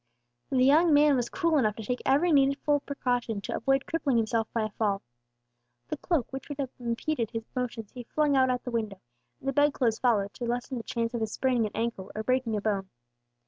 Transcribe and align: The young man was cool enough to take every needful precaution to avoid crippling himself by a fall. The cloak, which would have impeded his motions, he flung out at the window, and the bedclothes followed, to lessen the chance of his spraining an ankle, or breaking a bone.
The 0.49 0.65
young 0.65 0.95
man 0.95 1.15
was 1.15 1.29
cool 1.29 1.59
enough 1.59 1.75
to 1.75 1.83
take 1.83 2.01
every 2.07 2.31
needful 2.31 2.79
precaution 2.79 3.39
to 3.41 3.55
avoid 3.55 3.85
crippling 3.85 4.17
himself 4.17 4.51
by 4.51 4.63
a 4.63 4.71
fall. 4.71 5.03
The 5.89 5.97
cloak, 5.97 6.33
which 6.33 6.49
would 6.49 6.57
have 6.57 6.71
impeded 6.79 7.29
his 7.29 7.45
motions, 7.55 7.91
he 7.91 8.01
flung 8.05 8.35
out 8.35 8.49
at 8.49 8.63
the 8.63 8.71
window, 8.71 8.99
and 9.39 9.47
the 9.47 9.53
bedclothes 9.53 9.99
followed, 9.99 10.33
to 10.33 10.45
lessen 10.45 10.77
the 10.77 10.83
chance 10.83 11.13
of 11.13 11.21
his 11.21 11.31
spraining 11.33 11.67
an 11.67 11.71
ankle, 11.75 12.11
or 12.15 12.23
breaking 12.23 12.55
a 12.55 12.61
bone. 12.61 12.89